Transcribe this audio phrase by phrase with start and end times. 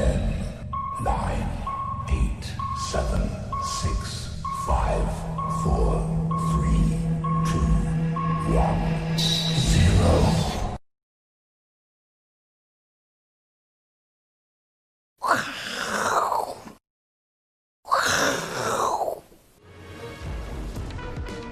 [0.00, 0.16] Ten,
[1.04, 1.46] nine,
[2.08, 2.44] eight,
[2.90, 3.20] seven,
[3.62, 5.04] six, five,
[5.62, 6.00] four,
[6.48, 6.96] three,
[7.44, 7.60] two,
[8.56, 8.80] one,
[9.58, 10.08] zero.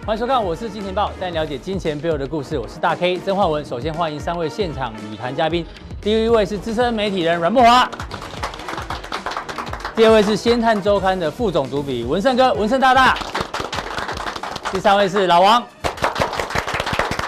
[0.06, 2.58] 欢迎收看，我是金钱豹，带你了解金钱背后的故事。
[2.58, 3.62] 我是大 K 曾焕文。
[3.62, 5.66] 首先欢迎三位现场与谈嘉宾，
[6.00, 7.86] 第一位是资深媒体人阮慕驊，
[9.98, 13.18] 第二位是《先探周刊》的副总主笔文胜哥，文胜大大，
[14.70, 15.60] 第三位是老王。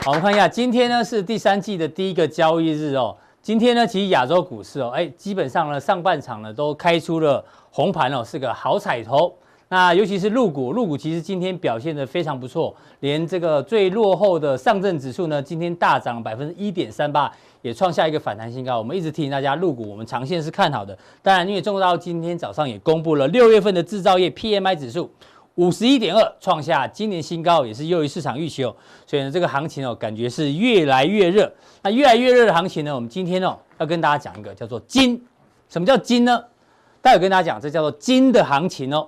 [0.06, 3.16] 我们看一下，今天呢是第三季的第一个交易日哦。
[3.42, 9.34] 今天呢，其实亚洲股市哦，哎，基本上呢上半场呢都开出了红盘哦，是个好彩头。
[9.72, 17.30] 那尤其是陆股，陆股其实今天表现得非常不错，连这个最落后的上证指数呢，今天大涨百分之一点三八，
[17.62, 18.78] 也创下一个反弹新高。
[18.78, 20.98] 我们一直提醒大家，陆股我们长线是看好的。
[21.22, 25.08] 当然，因为中国大陆今天早上也公布了六月份的制造业 PMI 指数
[25.54, 28.74] 五十一点二，创下今年新高，也是优于市场预期哦。
[29.06, 31.48] 所以呢，这个行情哦，感觉是越来越热。
[31.82, 35.24] 那越来越热的行情呢，我们今天哦要跟大家讲一个叫做金。
[35.68, 36.42] 什么叫金呢？
[37.00, 39.06] 待会跟大家讲，这叫做金的行情哦。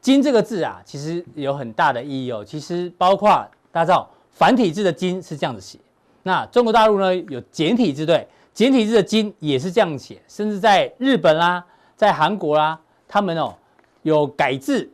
[0.00, 2.42] 金这个字啊，其实有很大的意义哦。
[2.44, 3.28] 其实包括
[3.70, 5.78] 大家知道繁体字的金是这样子写，
[6.22, 11.62] 那中国大陆呢有简体字，对，简体字的金也是这样写，甚至在日本啦、
[11.96, 13.54] 在韩国啦、他们哦
[14.02, 14.88] 有改字，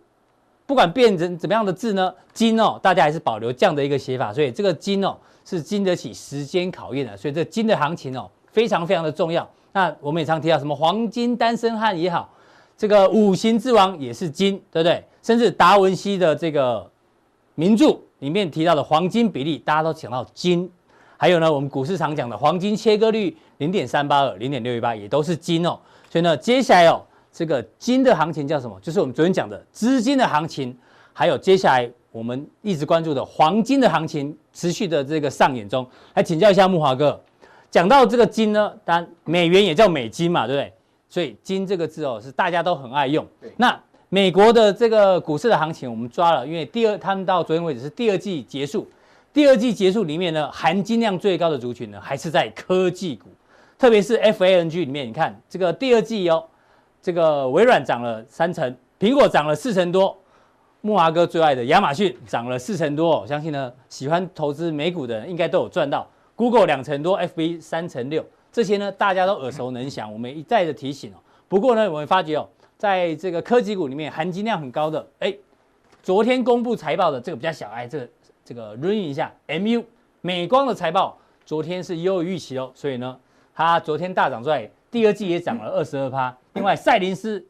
[0.67, 9.49] 不管变成怎么样的字呢，金哦大家还是保留这样的一个写法，所以这个金哦是经得起时间考验的，所以这金的行情哦非常非常的重要。
[9.73, 12.29] 那我们也常提到什么黄金单身汉也好。
[12.77, 15.03] 这个五行之王也是金，对不对？
[15.23, 16.89] 甚至达文西的这个
[17.55, 20.71] 名著里面提到的黄金比例，大家都讲到金。
[21.17, 25.79] 还有呢，我们股市常讲的黄金切割率零点三八二、零点六一八，也都是金哦。
[26.11, 28.79] 所以呢，接下来哦，这个金的行情叫什么？
[28.81, 30.77] 就是我们昨天讲的资金的行情，
[31.15, 35.87] 还有接下来我们一直关注的黄金的行情，持续的这个上演中。
[36.13, 37.19] 来请教一下慕驊哥，
[37.71, 40.73] 讲到这个金呢，当然美元也叫美金嘛，对不对？
[41.09, 43.27] 所以金这个字哦，是大家都很爱用。
[43.57, 43.79] 那
[44.09, 48.89] 美国的这个股市的行情，我们抓了，因为第二他们到昨天为止是第二季结束，
[49.33, 53.29] 第二季结束里面呢，含金量最高的族群呢，还是在科技股，
[53.79, 56.45] 特别是 FANG 里面，你看这个第二季哦，
[57.03, 60.17] 这个微软涨了三成，苹果涨了四成多，
[60.81, 68.25] 木华哥最爱的亚马逊涨了四成多，我相信呢，喜欢投资美股的人应该都有赚到，Google 两成多，FB 三成六。
[68.57, 71.17] 这些呢，大家都耳熟能详，我们一再的提醒哦。
[71.47, 75.31] 不过呢，我们发觉哦，在这个科技股里面，含金量很高的，哎，
[76.03, 78.09] 昨天公布财报的这个比较小，哎，这个
[78.43, 79.85] 这个轮一下，MU
[80.23, 83.21] 美光的财报昨天是优于预期哦，所以呢，
[83.55, 86.35] 它昨天大涨之外，第二季也涨了二十二趴。
[86.55, 87.45] 另外，赛灵思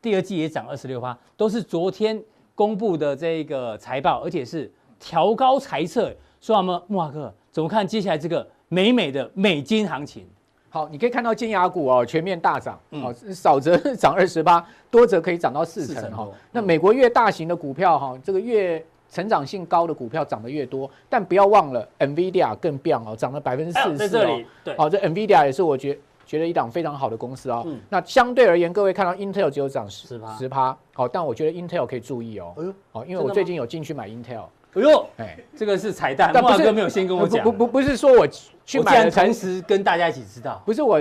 [0.00, 2.18] 第二季也涨二十六趴，都是昨天
[2.54, 6.10] 公布的这个财报，而且是调高财测。
[6.40, 6.82] 说什么？
[6.88, 10.26] 木华哥怎么看接下来这个美美的美金行情？
[10.68, 16.28] 好，你可以看到尖牙股哦，全面大涨，哦，少则涨二十八，多则可以涨到四成哈。
[16.52, 24.42] 那美国越大型的股票哈，这个越成长性高的股票涨得越多，但不要忘了，NVIDIA 更飙哦，涨了百分之四十四哦。
[24.64, 27.64] 对，好，这 NVIDIA 也是我觉觉得一档非常好的公司啊。
[27.88, 30.76] 那相对而言，各位看到 Intel 只有涨十趴，十趴。
[30.92, 32.52] 好，但我觉得 Intel 可以注意哦。
[32.58, 34.42] 哎呦，好，因为我最近有进去买 Intel。
[34.76, 37.42] 哎呦，哎，这个是彩蛋，慕驊哥没有先跟我讲。
[37.42, 38.28] 不不不是说我。
[38.66, 41.00] 去买了同时跟大家一起知道，不是我，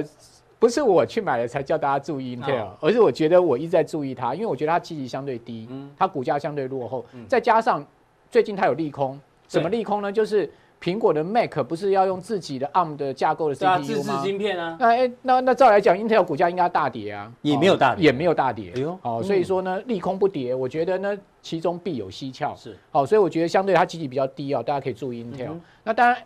[0.59, 7.83] 不是我去买了才叫大家注意 Intel，而是我觉得我一直在注意它，因为我觉得它积极相对低，它股价相对落后，再加上
[8.29, 10.11] 最近它有利空，什么利空呢？
[10.11, 10.47] 就是
[10.79, 13.79] 苹果的 Mac 不是要用自己的 ARM 的架构的 CPU 吗？
[13.79, 14.77] 自制晶片啊。
[14.79, 18.71] 那哎，那那照来讲，Intel 股价应该大跌啊，也没有大跌，也没有大跌。
[18.75, 22.55] 哎呦，哦，所以说呢，利空不跌，我觉得呢，其中必有蹊跷。
[22.55, 25.51] 是，好，所以我觉得相对它基期比较低啊，大家可以注意 Intel。
[25.83, 26.17] 那当然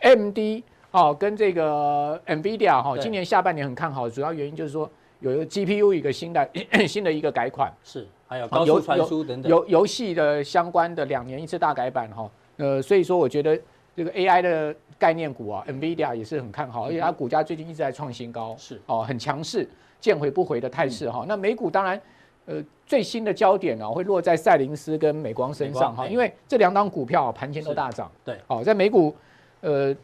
[0.00, 0.38] ，AMD。
[0.90, 6.48] 哦，跟这个 NVIDIA 哈，今年下半年很看好，主要原因就是说有一个 GPU 一个新的
[6.86, 13.60] 新的一个改款，是还有高速传输等等，游游戏的相关的两年一次大改版哈，呃，所以说我觉得
[13.96, 19.68] 这个 AI 的概念股啊，NVIDIA 也是很看好，而且它股价最近一直在创新高，是哦，很强势，
[19.98, 21.24] 见回不回的态势哈。
[21.26, 22.00] 那美股当然，
[22.46, 29.14] 呃，最新的焦点呢会落在赛灵思跟美光身上哈，因为这两档股票盘前都大涨，对，哦，在美股，
[29.60, 29.94] 呃。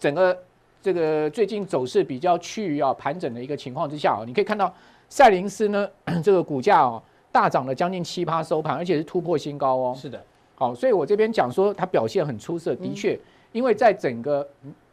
[0.00, 0.38] 整个
[0.80, 4.72] 这个最近走势比较趋于啊盘整的一个情况之下啊，你可以看到
[5.08, 5.90] 赛灵思呢
[6.22, 7.02] 这个股价哦
[7.32, 9.94] 大涨了将近七趴收盘，而且是突破新高哦。
[10.00, 10.22] 是的，
[10.54, 13.18] 好，所以我这边讲说它表现很出色，的确，
[13.50, 14.48] 因为在整个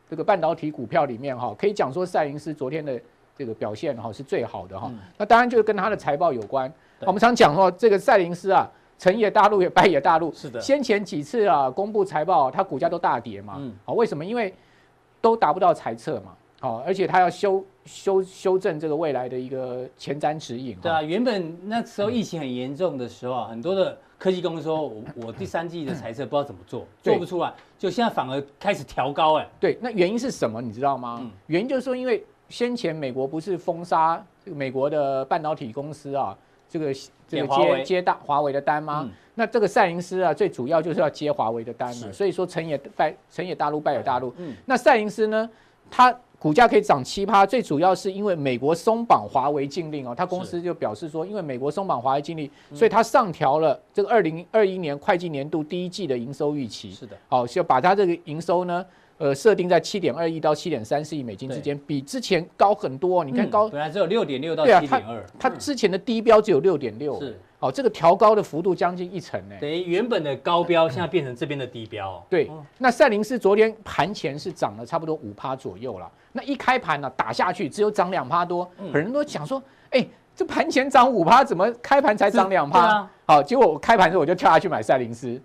[0.09, 3.00] 这个半导体股票里面哈，可以讲说赛灵思昨天的
[3.38, 4.92] 这个表现哈是最好的哈。
[5.19, 6.74] 那当然就是跟它的财报有关。
[7.06, 10.31] 我们常讲说这个赛灵思啊，成也大陆也败也大陆。
[10.34, 10.60] 是的。
[10.60, 13.56] 先前几次啊公布财报，它股价都大跌嘛。
[13.57, 13.74] 嗯。
[13.86, 14.24] 好，为什么？
[14.24, 14.54] 因为
[15.22, 16.34] 都达不到财测嘛。
[16.60, 20.78] 好，而且它要修修修正这个未来的一个前瞻指引。
[20.81, 23.98] 对啊，原本那时候疫情很严重的时候啊，很多的。
[24.18, 30.62] 科技公司说：“我我第三季的财测不知道怎么做，做不出来，就现在反而开始调高。”哎，对，那原因是什么？
[30.62, 31.22] 你知道吗？
[31.48, 36.36] 原因就是说，因为先前美国不是封杀这个美国的半导体公司啊，
[36.69, 36.94] 这个
[37.27, 39.09] 这个接接大华为的单吗？
[39.35, 42.12] 那这个赛灵思啊，最主要就是要接华为的单嘛。
[42.12, 44.33] 所以说成也败，成也大陆，败也大陆。
[44.65, 45.50] 那赛灵思呢，
[45.89, 46.15] 它。
[46.38, 56.91] 股价可以涨七趴，最主要是因为美国松绑华为禁令哦，他公司就表示说，因为美国松绑华为禁令，所以他上调了这个二零二一年会计年度第一季的营收预期。
[56.91, 58.85] 是的，好，就把它这个营收呢，
[59.17, 63.23] 呃，设定在七点二亿到七点三四亿美金之间，比之前高很多。
[63.23, 67.19] 你看高，本来只有六点六到七点二，它之前的低标只有六点六。
[67.19, 67.39] 是。
[67.59, 72.23] 哦，这个调高的幅度将近一成呢，等于原本的高标现在变成这边的低标。
[72.29, 83.07] 对，那赛灵思昨天盘前是涨了差不多五趴左右了，那一开盘呢打下去只有涨两趴多，很多人都想说，哎，这盘前涨五趴，怎么开盘才涨两趴？
[83.25, 85.41] 好，结果我开盘时候我就跳下去买赛灵思。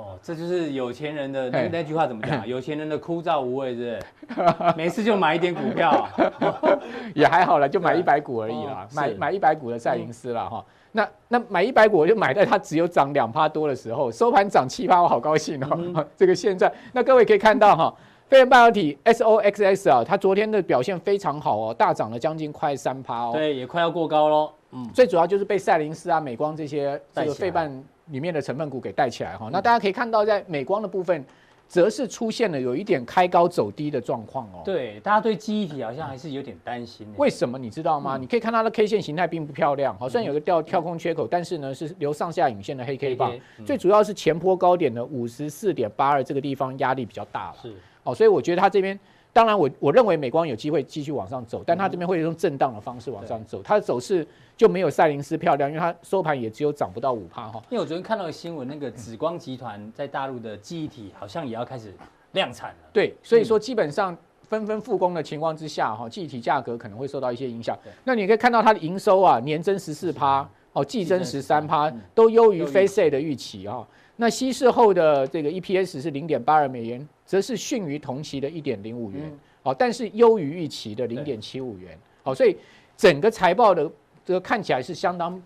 [0.00, 2.46] 哦，这就是有钱人的那那句话怎么讲？
[2.48, 4.54] 有钱人的枯燥无味，是不是？
[4.76, 6.08] 每次就买一点股票，
[7.14, 10.64] 也还好了，就买一百股而已啦，买买一百股的赛灵斯了哈。
[10.92, 15.68] 那那买一百股，我就买在它只有涨两趴多的时候，收盘涨七趴，我好高兴哦。
[15.78, 17.94] 嗯、 这个现在，那各位可以看到哈，
[18.28, 23.30] 飞人半导体 SOXS 啊，它昨天的表现非常好哦，大涨了将近快三趴哦。
[23.32, 24.50] 对，也快要过高喽。
[24.72, 27.70] 嗯，最主要就是被赛灵斯啊、美光这些这个费半
[28.10, 29.48] 里面的成分股给带起来哈。
[29.52, 31.24] 那大家可以看到，在美光的部分。
[31.70, 34.60] 则是出现了有一点开高走低的状况哦。
[34.64, 37.06] 对，大家对记忆体好像还是有点担心。
[37.16, 38.16] 为什么你知道吗？
[38.16, 43.32] 嗯、你可以看它的 K 线形态并不漂亮，好像有个跳跳空缺口，但是呢是留上下影线的黑 K 棒。
[43.58, 47.56] 嗯、最主要是前坡高点的五十四点八二这个地方压力比较大了。
[47.62, 47.72] 是，
[48.02, 48.98] 哦，所以我觉得它这边。
[49.32, 57.62] 当然我，我我认为美光有机会继续往上走，但它这边会用震荡的方式往上走，它的走势就没有赛灵思漂亮，因为它收盘也只有涨不到五趴哈。
[57.70, 61.94] 因为我昨天看到的新闻，那个紫光集团在大陆的记忆体好像也要开始
[62.32, 62.76] 量产了。
[62.92, 67.78] 对，所以说基本上纷纷复工的情况之下，哈，记忆体价格可能会受到一些影响。
[68.02, 73.86] 那你可以看到它的营收啊，年增十四趴，哦，季增十三趴，都优于非赛的预期啊。
[74.16, 77.08] 那稀释后的这个 EPS 是零点八二美元。
[77.30, 79.32] 则是逊于同期的一点零五元，
[79.62, 82.56] 哦，但是优于预期的零点七五元，哦，所以
[82.96, 83.88] 整个财报的
[84.24, 85.40] 这个看起来是相当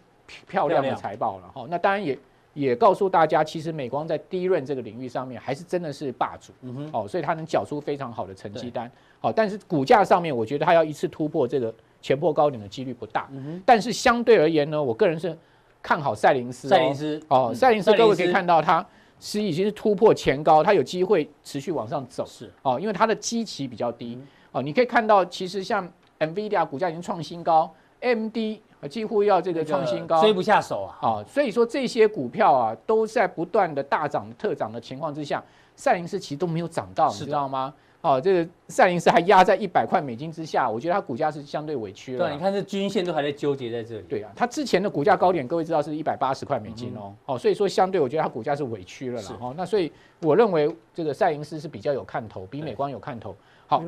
[0.46, 2.18] 漂亮的财报了，哈，那当然也
[2.54, 6.54] 也告诉大家，其实美光在低润这个领域上面还是真的是霸主，
[6.90, 8.90] 哦，所以它能缴出非常好的成绩单，
[9.20, 11.74] 好，但是股价上面，我觉得它要一次突破这个
[12.04, 13.30] 前波高点的几率不大，
[13.64, 15.34] 但是相对而言呢，我个人是
[15.82, 18.84] 看好赛灵思，赛灵思，哦，赛灵思，各位可以看到它。
[19.20, 22.26] 是已经是突破前高，它有机会持续往上走。
[22.26, 24.18] 是哦，因为它的基期比较低
[24.52, 24.60] 哦。
[24.60, 28.36] 你可以看到，其实像 NVIDIA 股价已经创新高，AMD
[28.90, 30.98] 几乎要这个创新高，追不下手啊。
[31.00, 35.42] 哦，所以说这些股票啊，都在不断的大涨特涨的情况之下，
[35.74, 37.72] 赛灵思其实都没有涨到，你知道吗？
[38.04, 42.26] 哦，这个赛灵思还压在一百块美金之下，我觉得它股价是相对委屈了。
[42.26, 44.04] 对，你看这均线都还在纠结在这里。
[44.06, 47.14] 对啊，它之前的股价高点，各位知道是一百八十块美金哦。
[47.24, 49.38] 哦，所以说相对我觉得它股价是委屈了啦。
[49.40, 49.90] 哦，那所以
[50.20, 53.34] 我认为这个赛灵斯是比较有看头，比美光有看头。
[53.66, 53.82] 好，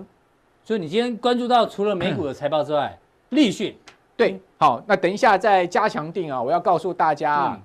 [0.64, 2.98] 所以你今天关注到除了美股的财报之外，
[3.28, 3.76] 立讯，
[4.16, 7.62] 对，好，那等一下再加强定啊，我要告诉大家啊，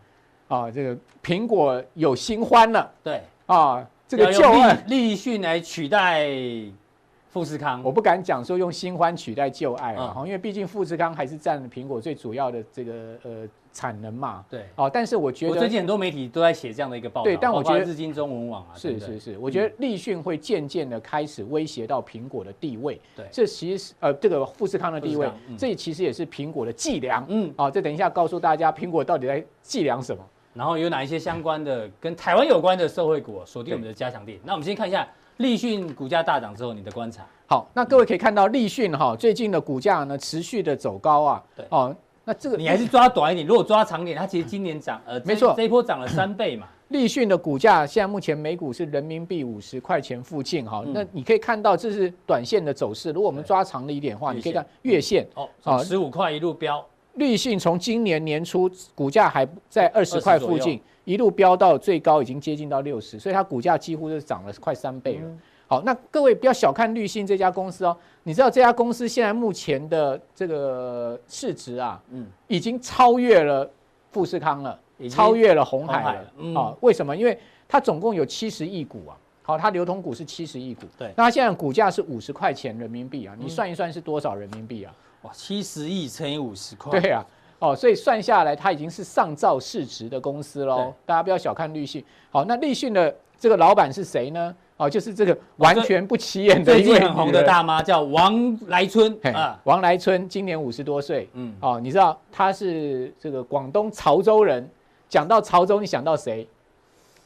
[0.50, 2.92] 啊，这个苹果有新欢了。
[3.02, 3.88] 对，啊。
[4.12, 6.27] 这个旧爱立讯来取代
[7.30, 12.91] 富士康，我不敢讲说用新欢取代旧爱啊，因为毕竟富士康还是占苹果最主要的这个
[13.24, 14.44] 呃产能嘛。
[14.50, 17.24] 对，哦，但是我觉得我最近很多媒体都在写这样的一个报道。
[17.24, 23.00] 对，但我觉得日经中文网啊，是是是，我觉得立讯会渐渐的开始威胁到苹果的地位。
[23.15, 27.25] 对，这其实呃这个富士康的地位，这其实也是苹果的伎俩。
[27.30, 30.22] 嗯，好，这等一下告诉大家苹果到底在伎俩什么。
[30.53, 34.38] 然后有哪一些相关的跟台湾有关的社会股锁定我们的加强錠？
[34.43, 37.25] 那我们先看一下立讯股价大涨之后你的观察。
[37.48, 41.43] 好，那各位可以看到立讯哈最近的股价呢持续的走高啊。
[41.55, 46.67] 对哦，那这个你还是抓短一点，如果抓长点，它其实今年涨呃没错，这一波涨了三倍嘛。
[46.89, 50.84] 立讯的股价现在目前每股是人民币五十块钱附近哈。
[50.88, 56.86] 那你可以看到这是短线的走势，如果我们抓长了一点的话，你可以看月线哦，十五块一路飙。
[57.15, 65.30] 立讯从今年年初股价还在二十块附近，一路飙到最高已经接近到六十，所以它股价几乎是涨了快三倍了。
[65.68, 73.70] 好，那各位不要小看绿信这家公司哦，你知道这家公司现在目前的这个市值啊，嗯，已经超越了
[74.12, 74.77] 富士康了，
[75.10, 76.20] 超越了红海了。
[76.20, 77.15] 啊、嗯，为什么？
[77.15, 77.38] 因为
[77.70, 84.94] 它总共有七十亿股啊，好，它流通股是七十亿股，对，那它现在股价是五十块钱人民币啊，你算一算是多少人民币啊？
[85.24, 87.25] 哇，七十亿乘以五十块，对啊，
[87.60, 90.94] 哦，所以算下来它已经是上兆市值的公司喽。
[91.06, 92.04] 大家不要小看立讯。
[92.30, 94.56] 好，那立讯的这个老板是谁呢？
[94.78, 99.60] 哦，就是这个完全不起眼的一位很红的大妈，叫王来春啊。
[99.66, 104.68] 王来春今年五十多岁，嗯，哦，你知道他是这个广东潮州人。
[105.08, 106.48] 讲到潮州，你想到谁？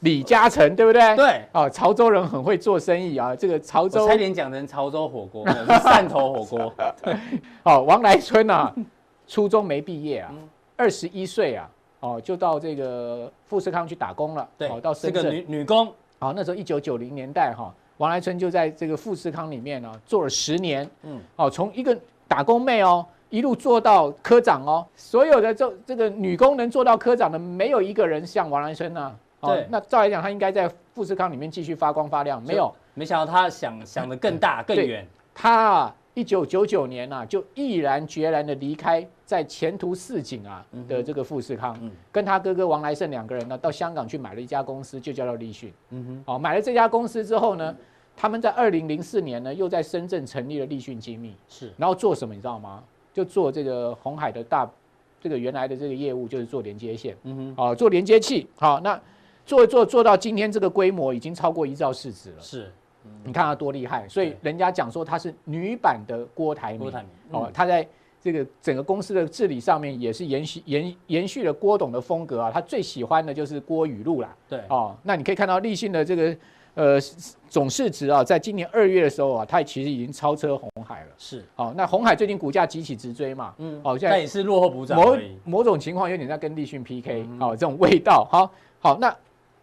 [0.06, 1.16] 李嘉诚，对不对？
[1.16, 1.42] 对。
[1.50, 3.34] 哦，潮州人很会做生意啊。
[3.34, 6.72] 这个潮州，我差点讲成潮州火锅，是汕头火锅。
[7.02, 7.16] 对。
[7.64, 8.72] 哦，王来春啊，
[9.26, 10.32] 初中没毕业啊，
[10.76, 14.48] 二十一岁啊，哦，就到这个富士康去打工了。
[14.56, 14.68] 对。
[14.68, 15.22] 哦，到深圳。
[15.22, 15.92] 这个女女工。
[16.20, 21.98] 好，那时候一九九零年代哈，王来春就在这个富士康里面呢做了十年，嗯，哦，从一个
[22.28, 29.12] 打工妹哦，一路做到科长哦，所有的这这个女工能做到科长的，没有一个人像王来春呐，
[29.46, 35.94] 对，那照来讲，他应该在富士康里面继续发光发亮，没有，没想到他想想的更大更远，他啊。
[36.18, 41.78] 一九九九年啊，就毅然决然的离开在前途似锦啊的这个富士康，
[42.10, 45.70] 跟他哥哥王来胜两个人呢，到香港去买了一家公司，就叫做立讯。
[45.90, 47.76] 嗯哼，哦，买了这家公司之后呢，
[48.16, 51.34] 他们在二零零四年呢，又在深圳成立了立讯精密。
[51.50, 52.82] 是，然后做什么你知道吗？
[53.12, 54.66] 就做这个红海的大，
[55.20, 57.14] 这个原来的这个业务就是做连接线。
[57.24, 58.48] 嗯哼，哦，做连接器。
[58.56, 58.98] 好，那
[59.46, 62.36] 做一做做到今天这个规模，已经超过一兆市值了。
[62.40, 62.70] 是。
[63.22, 66.80] 你看它多厉害，所以人家讲说它是女版的郭台铭。
[66.80, 67.86] 郭台铭哦，她在
[68.20, 72.50] 这个整个公司的治理上面也是延续延延续了郭董的风格啊。
[72.50, 74.34] 他最喜欢的就是郭语录啦。
[74.48, 76.36] 对哦，那你可以看到立讯的这个
[76.74, 76.98] 呃
[77.48, 81.10] 总市值啊，在今年二月的时候啊，它其实已经超车红海了。
[81.16, 83.54] 是哦，那红海最近股价急起直追嘛。
[83.58, 84.98] 嗯，哦，现在也是落后不涨。
[84.98, 88.26] 某某种情况有点在跟立讯 PK 哦，这种味道。
[88.28, 88.50] 好，
[88.80, 89.16] 好那。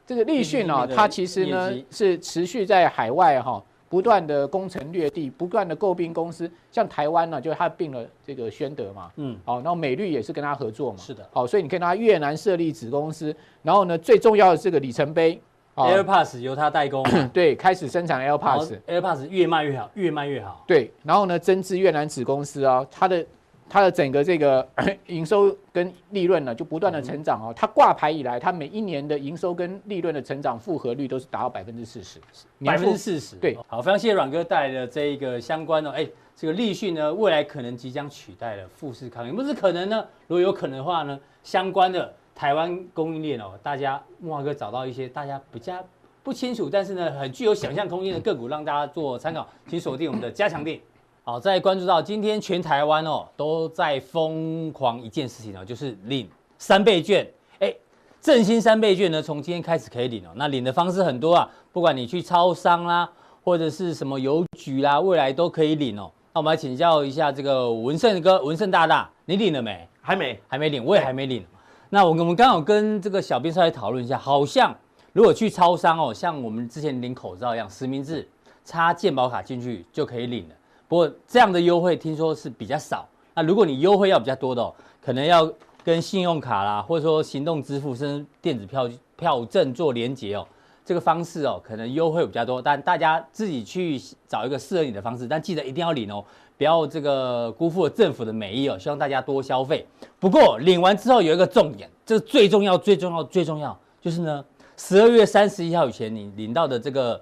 [0.06, 6.50] 这个立讯啊，它其实呢是持续在海外哈，不断的攻城略地，不断的购并公司。
[6.72, 15.42] 像台湾呢，就它并了这个宣德嘛，嗯，好，然后美律也是跟它合作嘛，是的，好，所以你看它越南设立子公司，然后呢，最重要的这个里程碑
[15.76, 23.26] ，AirPods 由它代工，对，开始生产 AirPods，AirPods 越卖越好，越卖越好，对，然后呢，增资越南子公司啊，它的。
[23.70, 24.68] 它的整个这个
[25.08, 27.54] 营收跟利润呢，就不断的成长哦。
[27.56, 32.20] 它挂牌以来，它每一年的营收跟利润的成长复合率都是达到百分之四十，
[32.64, 33.36] 百分之四十。
[33.38, 40.06] 对，好，非常谢谢阮哥带来的这一个相关的，哎，这个立讯呢，未来可能即将取代了富士康，有没有可能呢？
[40.28, 45.84] 如果有可能的话呢，相关的台湾供应链哦，大家木华哥找到一些大家比较
[46.22, 50.80] 不清楚，但是呢，很具有想象空间的个股，让大家做参考，请锁定我们的加强錠。
[51.26, 57.26] 好，再关注到今天全台湾哦，都在疯狂一件事情哦，就是领三倍券。
[57.60, 57.74] 哎，
[58.20, 60.32] 振兴三倍券呢，从今天开始可以领哦。
[60.36, 63.10] 那领的方式很多啊，不管你去超商啦，
[63.42, 66.12] 或者是什么邮局啦，未来都可以领哦。
[66.34, 69.88] 那我们来请教一下这个文胜哥、文胜大大，你领了没？
[70.02, 71.46] 还没，还没领，我也还没领。
[71.90, 74.76] 那我我们刚好跟这个小编稍微讨论一下，好像
[75.14, 78.28] 如果去超商哦，像我们之前领口罩一样，实名制
[78.66, 80.56] 插健保卡进去就可以领了。
[80.88, 83.08] 不过这样的优惠听说是比较少。
[83.34, 85.52] 那如果你优惠要比较多的哦，可能要
[85.84, 90.48] 跟信用卡啦，或者说行动支付甚至电子票票证做连结哦，
[90.86, 92.62] 这个方式哦，可能优惠比较多。
[92.62, 96.24] 但大家自己去找一个适合你的方式，但记得一定要领哦，
[96.58, 98.78] 不要这个辜负了政府的美意哦。
[98.78, 99.86] 希望大家多消费。
[100.20, 104.46] 不过领完之后有一个重点，这是最重要、最重要、最重要，就是呢，
[104.78, 107.20] 十二月三十一号以前你领到的这个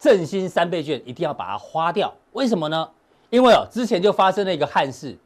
[0.00, 2.12] 振兴三倍券一定要把它花掉。
[2.34, 2.88] 为什么呢？
[3.30, 5.16] 因为哦，之前就发生了一个憾事。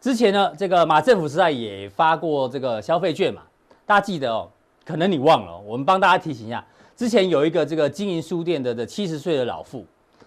[0.00, 3.42] 之前呢，这个马政府时代也发过这个消费券嘛，
[3.84, 4.48] 大家记得哦？
[4.84, 6.64] 可能你忘了，我们帮大家提醒一下。
[6.96, 9.84] 之前有一个这个经营书店的的七十岁的老妇，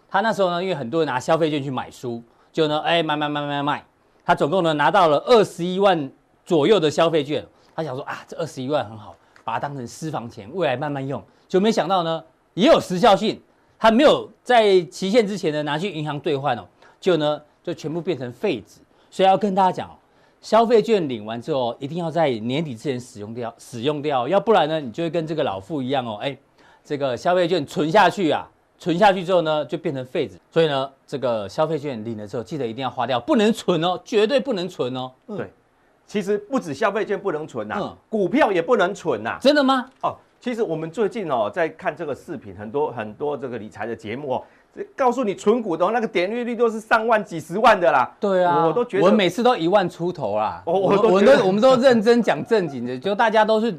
[0.08, 3.84] 他那时候呢，因为很多人拿消费券去买书，就呢，哎，买买买买买，
[4.24, 6.12] 他总共呢拿到了二十一万
[6.46, 7.44] 左右的消费券。
[7.76, 11.24] 他想说啊，这二十一万很好，把它当成私房钱，未来慢慢用。
[11.48, 13.42] 就没想到呢，也有时效性，
[13.80, 16.66] 他没有在期限之前呢拿去银行兑换哦。
[17.00, 18.80] 就呢，就全部变成废纸，
[19.12, 20.00] 所以要跟大家讲，
[20.42, 26.36] 消费券领完之后，一定要在年底之前使用掉，使用掉，要不然呢，你就会跟这个老妇一样哦，哎，
[26.84, 35.12] 这个消费券存下去啊，存下去之后呢，就变成废纸，所以呢，这个消费券领了之后，记得一定要花掉，不能存哦，绝对不能存哦。
[35.28, 35.52] 嗯、对，
[36.08, 39.40] 其实不止消费券不能存呐、啊，嗯、股票也不能存呐、啊。
[39.40, 39.88] 真的吗？
[40.02, 44.44] 哦，其实我们最近哦，在看这个视频，很多很多这个理财的节目哦。
[44.96, 48.16] 告诉你存股的那个点率率都是上万、几十万的啦。
[48.20, 50.62] 对啊，我都觉得我每次都一万出头啦。
[50.66, 53.76] 我我我都我们都认真讲正经的，就大家都是。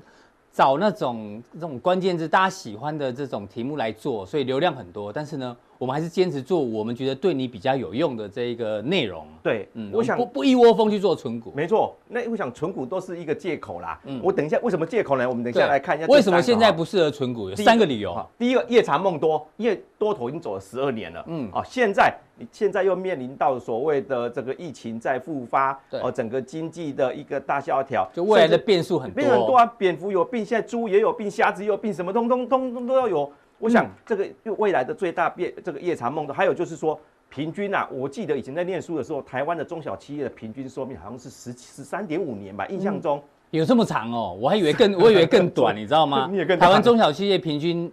[0.50, 5.12] 找那种这种关键字大家喜欢的这种题目来做，所以流量很多。
[5.12, 9.26] 但是呢，我们还是坚持做我们觉得对你比较有用的这一个内容。
[9.42, 11.52] 对，嗯，我想不不一窝蜂去做存股。
[11.54, 13.98] 没错，那我想存股都是一个借口啦。
[14.04, 15.28] 嗯，我等一下为什么借口呢？
[15.28, 18.14] 我们等一下来看一下为什么现在不适合存股，有三个理由。
[18.36, 21.24] 第一个，夜长梦多，因为多头已经走了十二年了。
[21.28, 22.14] 嗯，啊，现在。
[22.40, 33.28] 你现在又面临到所谓的这个疫情在复发，哦，整个经济的一个大萧条，就未来的变数很多，变很多啊，蝙蝠有病，现在猪也有病，虾子也有病，什么通通通通都要有。
[33.58, 36.98] 我想这个就未来的最大变，这个夜长梦多，还有就是说
[37.28, 43.22] 平均啊，我记得以前在念书的时候，台湾的中小企业的平均寿命好像是十十三点五年吧，印象中。
[43.50, 46.30] 有这么长哦，我还以为更，我以为更短，你知道吗？
[46.60, 47.90] 台湾中小企业平均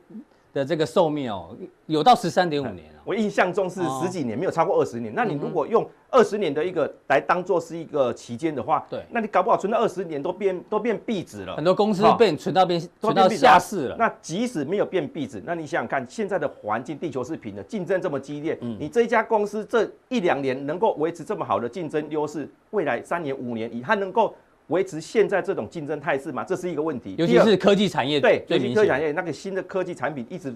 [0.56, 1.54] 的这个寿命哦，
[1.86, 2.86] 有到十三点五年。
[3.04, 5.14] 我印象中是十几年，没有超过二十年。
[5.14, 11.58] 那你如果用二十年的一个来当做是一个期间的话，对，那你搞不好存到二十年都变都变壁纸了。
[11.58, 13.98] 很多公司被你存到变存到下市了。
[14.00, 24.34] 那即使没有变壁纸，那你想想看，现在的环境，地球是平的，竞争这么激烈，你这一家公司这一两年能够维持这么好的竞争优势，未来三年五年以，它能够
[24.68, 26.44] 维持现在这种竞争态势嘛？
[26.44, 27.16] 这是一个问题。
[27.18, 30.54] 尤其是科技产业，对，尤其科技产业那个新的科技产品一直。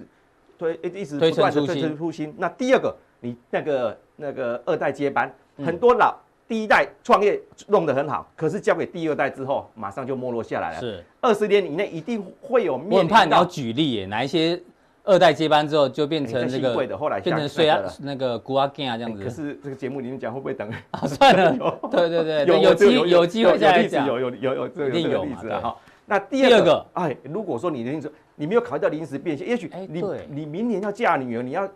[0.59, 2.35] 推一直不断的推陈出新。
[2.37, 6.13] 那第二个，你那个那个二代接班，很多老
[6.49, 10.79] 第一代创业弄得很好，可是交给第二代之后，马上就没落下来了。
[10.81, 12.91] 是二十年以内一定会有面。
[12.91, 14.61] 我很怕你要举例耶，哪一些
[15.09, 17.81] 二代接班之后就变成这个，后来变成谁啊？
[17.99, 19.23] 那个古阿健啊这样子。
[19.23, 20.69] 可是这个节目里面讲会不会等？
[20.91, 21.51] 啊，算了。
[21.91, 24.05] 对对对，有机有机会再讲。
[24.07, 25.75] 有有有有这个例子啊哈。
[26.05, 28.11] 那第二个，哎，如果说你的意思。
[28.41, 31.69] 你没有考虑到临时变现，也许你你明年要嫁女儿，你要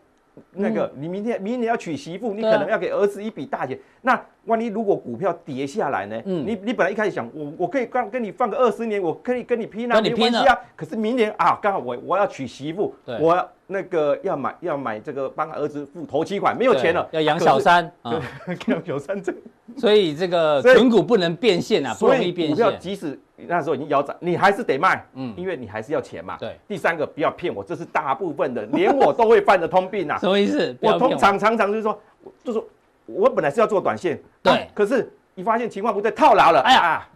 [0.52, 3.78] 那个你明天明年要娶媳妇，你可能要给儿子一笔大钱。
[4.02, 6.22] 那万一如果股票跌下来呢？
[6.26, 10.58] 你你本来一开始想我我可以跟跟你放个二十年，我可以跟你拼啊，没关系啊。
[10.76, 18.22] 可是明年啊，刚好我我要娶媳妇，我那个要买要买这个帮儿子付头期款，没有钱了，要养小三 啊，
[18.68, 19.34] 养小三这。
[19.76, 22.80] 所以这个存股不能变现啊，不容易变现。
[22.80, 26.38] 即使那时候已经腰斩，你还是得卖，嗯，因为你还是要钱嘛。
[26.40, 26.56] 对。
[26.68, 30.18] 第三个，不要骗我，这是大部分的，连我都会犯的通病啊。
[30.22, 30.76] 什么意思？
[30.80, 32.00] 我通常常常就是说，
[32.44, 32.62] 就是
[33.08, 37.08] 我本来是要做短线，对，可是你发现情况不对，套牢了，哎呀，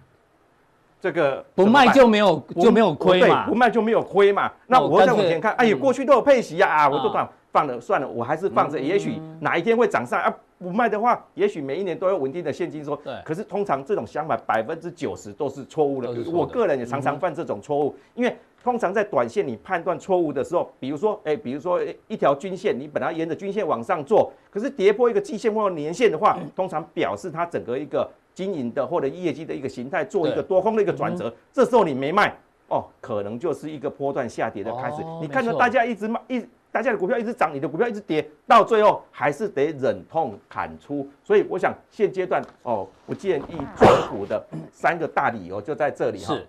[0.99, 4.51] 这个不卖就没有就没有亏嘛，不卖就没有亏嘛。
[4.67, 10.33] 那我再往前看，哎呀，过去都有配息啊，我都放放了算了，我还是放着，也许哪一天会涨上啊。
[10.59, 12.95] 不卖的话，也许每一年都有稳定的现金收。
[12.95, 13.13] 对。
[13.23, 16.09] 可是通常这种想法百分之九十都是错误的。
[16.31, 31.27] 我个人也常常犯这种错误，嗯、因为通常在短线你判断错误的时候，比如说，哎，比如说一条均线，你本来沿着均线往上做，可是跌破一个季线或者年线的话，嗯、通常表示它整个一个经营的或者业绩的一个形态做一个多空的一个转折。
[31.27, 35.01] 嗯、这时候你没卖，哦，可能就是一个波段下跌的开始。
[35.01, 36.45] 哦、你看到大家一直卖一。
[36.69, 41.09] 大家的股票一直涨，你的股票一直跌，到最后还是得忍痛砍出。
[41.23, 46.35] 所以我想现阶段哦，不建议存股的 三个大理由就在这里哈。
[46.35, 46.47] 是。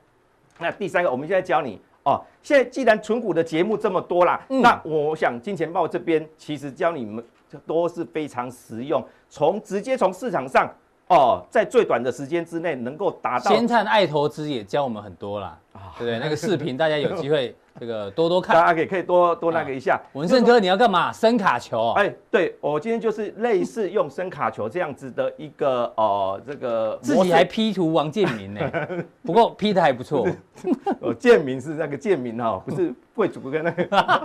[0.59, 2.20] 那第三个，我们现在教你哦。
[2.42, 7.24] 现在既然存股的节目这么多啦，嗯、那我想金钱豹这边其实教你们
[7.64, 10.68] 都是非常实用，从直接从市场上
[11.09, 13.51] 哦，在最短的时间之内能够达到。
[13.51, 16.18] 先灿爱投资也教我们很多啦，啊、对不对？
[16.18, 17.55] 那个视频大家有机会。
[17.81, 20.01] 这个多多看，大家可以可以多多那个一下。
[20.14, 21.12] 文胜哥，你要干嘛？
[21.12, 21.92] 声卡球？
[21.92, 28.61] 哎，对，我今天就是类似用声卡球这样子的一个哦，这个自己还 P 图王建民呢。
[29.23, 30.27] 不过 P 的还不错。
[31.01, 34.16] 哦，建民是那个建民哈，不是贵族跟那个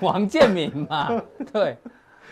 [0.00, 1.20] 王建民嘛？
[1.52, 1.76] 对，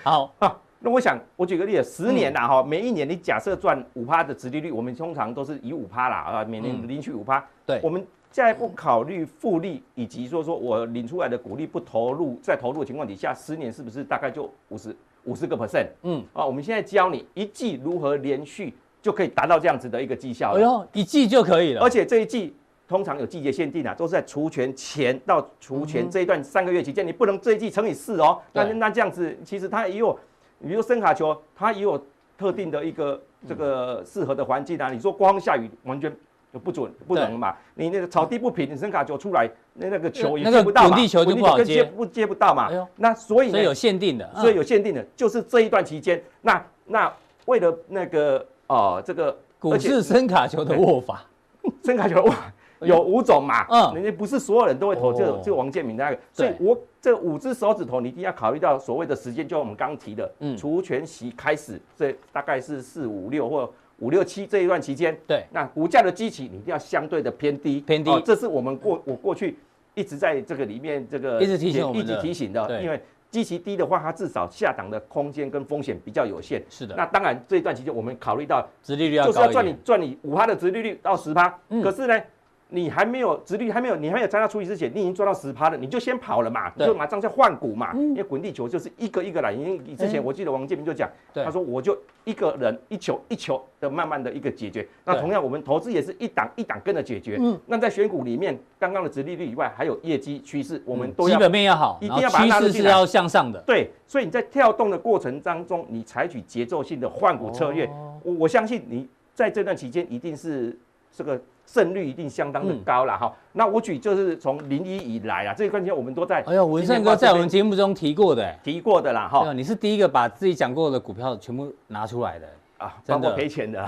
[0.04, 0.56] 好啊。
[0.80, 7.44] 那我想我举个例子，十年啦哈，每一年你假设赚五趴的殖利率，我们通常都是以五趴啦啊，每年领取五趴。
[7.66, 8.04] 对，我们。
[8.32, 15.88] 在不考虑复利以及说说我领出来的股利不投入，在投入的情况底下，十年是不是大概就五十五十个 percent？
[16.04, 20.52] 嗯，啊，我们现在教你一季如何连续就可以达到这样子的一个绩效。
[20.52, 21.80] 哎呦，一季就可以了。
[21.80, 22.54] 而且这一季
[22.86, 28.40] 通常有季节限定啊，都是在除权前到除权这一段三个月期间，你不能这一季乘以四哦。
[28.52, 30.16] 那那这样子，其实它也有，
[30.60, 32.02] 比如说伸卡球，它也有
[32.38, 34.90] 特定的一个这个适合的环境啊。
[34.90, 36.14] 你说光下雨完全。
[36.52, 37.54] 就不准不能嘛？
[37.76, 40.88] 你那个草地不平，你伸卡球出来，那那个球也接不到嘛？
[40.88, 42.68] 滚地球就不好接，不接不到嘛？
[42.96, 46.20] 那所以所以有限定的，所以有限定的，就是这一段期间。
[46.42, 47.12] 那那
[47.44, 51.24] 为了那个哦，这个股市伸卡球的握法，
[51.86, 52.34] 伸卡球握，
[52.80, 69.58] 有五种嘛，嗯，人家不是所有人都会投这个这个王建民的那个，所以我这五只手指头你一定要考虑到所谓的时间，就我们刚刚提的，嗯，除权息开始，这大概是四五六或五六七这一段期间，对，那股价的基期你一定要相对的偏低，偏低，这是我们过我过去
[69.94, 73.00] 一直在这个里面这个一直提醒一直提醒的，因为。
[73.30, 76.60] 基期低的话，它至少下档的空间跟风险比较有限。
[76.68, 76.96] 是的。
[76.96, 81.56] 那当然这一段期间，我们考虑到殖利率要就是要赚你赚你五趴的殖利率到十趴。
[81.68, 81.80] 嗯。
[81.80, 82.20] 可是呢，
[82.70, 87.92] 你还没有殖利率还没有你还没有加到除息之前，你已经赚到十趴了，你就先跑了嘛，你就马上在换股嘛。
[87.94, 94.86] 因为滚地球就是一个一个来，因为之前我记得王建民就讲，他说我就一个人一球一球的慢慢的一个解决。
[95.04, 97.36] 那同样我们投资也是一档一档跟着解决。
[97.40, 97.58] 嗯。
[97.66, 103.00] 那在选股里面，刚刚的直利率以外，还有业绩趋势，我们都要基本面要好，一定要把它纳入进来。
[103.06, 107.90] 向上的，对，所以你在跳动的过程当中，你采取节奏性的换股策略，
[108.22, 110.78] 我我相信你在这段期间一定是
[111.10, 111.40] 这个
[111.72, 113.32] 胜率一定相当的高了哈。
[113.52, 119.52] 那我举就是从零一以来啊，这个关键我们都在，哎呦，文胜哥在我们节目中提过的，提过的啦哈。
[119.52, 122.46] 你是第一个把自己讲过的股票全部拿出来的
[122.78, 123.86] 啊，真的赔钱的，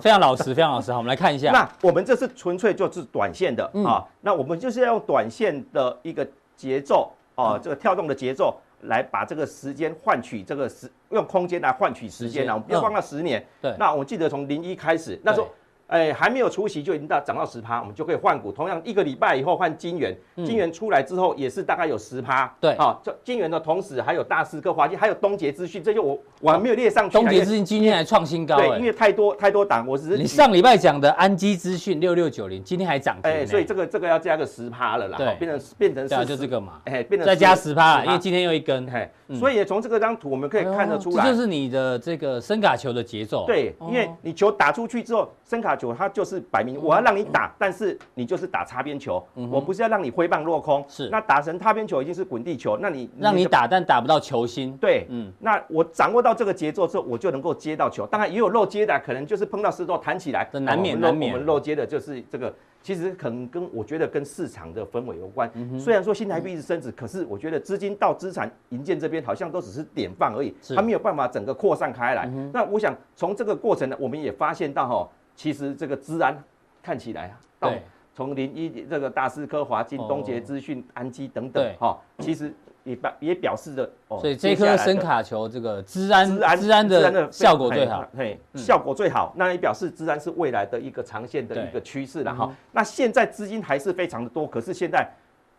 [0.00, 0.92] 非常老实，非常老实。
[0.92, 7.10] 好，我们来看一下， 那我们这是纯粹就是短线的啊，那我们就是要用短线的一个节奏。
[7.34, 13.44] 哦，这个跳动的节奏来把这个时间换取这个时，用空间来换取时间啊，我们不要放到十年。
[13.60, 15.48] 对，那我记得从零一开始，那时候。
[15.88, 18.50] 哎，还没有出息就已经到涨到十趴，我们就可以换股。
[18.50, 22.52] 同样一个礼拜以后换金元，金元出来之后也是大概有十趴。
[22.60, 27.12] 对，好，这金元的同时还有大师哥、华金，还有东杰资讯，这就我我还没有列上去。
[27.12, 33.30] 东杰资讯今天还创新高，对，因为太多太多档，我只是你上礼拜讲的安基资讯六六九零，今天还涨停。
[33.30, 43.44] 哎，所以这个这个要加个十趴了啦，对，变成变成是就这个嘛，哎，变成再加十趴，因为今天又一根，嘿，所以从这个张图我们可以看得出来，这就是你的这个声卡球的节奏。
[43.46, 46.42] 对，因为你球打出去之后，声卡球它就是。
[46.48, 50.84] 摆明我要让你打，但是你就是打擦边球，我不是要让你挥棒落空。
[50.88, 54.76] 是，那打成擦边球已经是滚地球，那你让你打，但打不到球心。
[54.76, 58.06] 对，嗯，那我掌握到这个节奏之后，我就能够接到球。
[58.06, 61.32] 当然也有漏接的，可能就是碰到石头弹起来，难免难免。
[61.32, 65.50] 我们漏接的就是这个，其实可能跟我觉得跟市场的氛围有关。
[65.78, 72.30] 虽然说新台币一直升值，可是我觉得资金到资产营建这边好像都只是点放而已，它没有办法整个扩散开来。
[72.52, 76.36] 那我想从这个过程呢，我们也发现到哈，其实这个资安。
[76.82, 77.72] 看起来啊，到
[78.14, 92.54] 从零一这个大思科、华金、东杰资讯、安基等等，哈，其实也表也表示着，哦，所以这颗声卡球这个治安、治安的效果最好，对，效果最好，那也表示治安是未来的一个长线的一个趋势了哈。
[92.70, 95.12] 那现在资金还是非常的多，可是现在。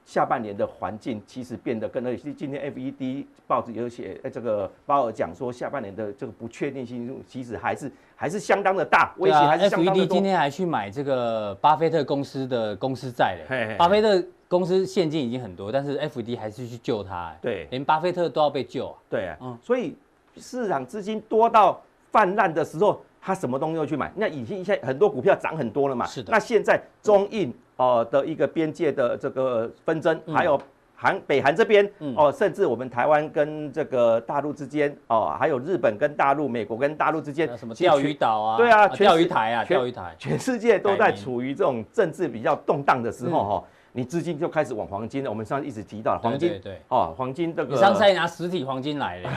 [0.07, 2.31] 下半年的环境其实变得更那些。
[2.31, 10.07] 今天 FED 报纸有写，这个鲍尔讲说，下半年的这个不确定性其实还是还是相当的大，威胁还是相当的多。
[10.07, 13.75] FED 今天还去买这个巴菲特公司的公司债嘞。
[13.77, 17.35] 巴菲特公司现金已经很多，但是 FED 还是去救他。
[17.41, 18.95] 对，连巴菲特都要被救啊。
[19.09, 19.93] 对啊，嗯，所以
[20.37, 21.81] 市场资金多到
[22.13, 24.11] 泛滥的时候，他什么东西都去买。
[24.15, 26.05] 那已经现在很多股票涨很多了嘛。
[26.05, 26.31] 是的。
[26.31, 27.53] 那现在中印。
[27.77, 30.59] 哦的一个边界的这个纷争，还有
[30.95, 38.57] 韩北韩这边哦，甚至我们台湾跟这个大陆之间哦，还有日本跟大陆、美国跟大陆之间什么钓鱼岛啊？
[38.57, 45.29] 对啊，钓鱼台啊，钓鱼台，全世界都在处于这种政治比较动荡的时候哈，你资金就开始往黄金了。
[45.29, 49.29] 我们上次一直提到黄金，对哦，黄金这个，你上次还拿实体黄金来了，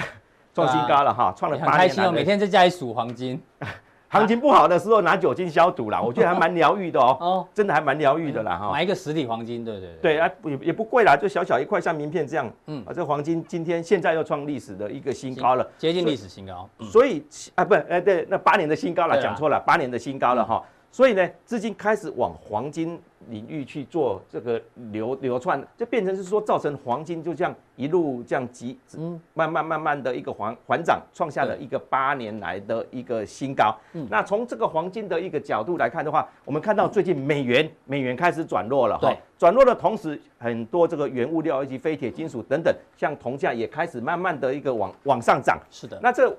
[0.54, 1.78] 创新高了哈，创了八年。
[1.78, 3.40] 开心哦，每天在家里数黄金。
[4.12, 7.16] 行情不好的时候拿酒精消毒啦， 我觉得还蛮疗愈的哦。
[7.20, 8.72] 哦，真的还蛮疗愈的啦哈。
[8.72, 10.16] 买一个实体黄金，对对对。
[10.16, 12.50] 对啊，也也不贵啦，就小小一块，像名片这样。
[12.66, 16.68] 嗯，啊，这黄金今天现在又创历史的一个新高了，接近历史新高。
[16.80, 20.60] 所以啊，不，哎对，那八年的新高了，讲错了，八年的新高了哈。
[20.92, 33.72] 所以呢，资金开始往黄金领域去做这个流流窜，就变成是说造成黄金就这样一路这样急，嗯，慢慢慢慢的一个缓缓涨，创下了一个八年来的一个新高。
[33.92, 45.57] 嗯，那从这个黄金的一个角度来看的话，我们看到最近美元美元开始转弱了，对，转弱的同时，很多这个原物料以及非铁金属等等，像铜价也开始慢慢的一个往往上涨。
[45.70, 46.37] 是的，那这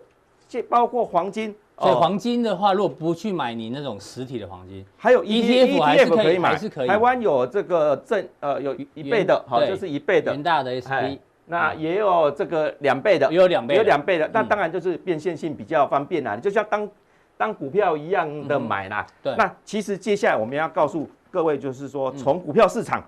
[0.50, 1.56] 这包括黄金。
[1.82, 6.88] 所以黄金的话，如果不去买你那种实体的黄金，还有 ETF ETF 可以买，是可以。
[6.88, 10.32] 台湾有这个正呃有一倍的，好，就是一倍的。
[10.32, 11.18] 元大的 SP，
[11.48, 14.30] 那也有这个两倍的，也有两倍，有两倍的。
[14.32, 16.88] 那当然就是变现性比较方便啦，就像当
[17.36, 19.06] 当股票一样的买啦。
[19.24, 19.36] 对。
[19.36, 23.04] 那其实接下来我们要告诉各位，就是说从股票市场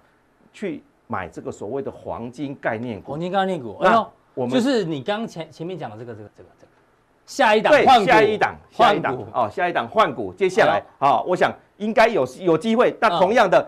[0.51, 3.11] 去买这个所谓的黄金概念股。
[3.11, 6.72] 黄金概念股，那我们就是你刚前前面讲的这个这个这个这个。
[7.25, 10.33] 下一档换股，下一档，下一档哦，下一档换股。
[10.33, 12.95] 接下来，好，我想应该有有机会。
[12.99, 13.65] 但同样的，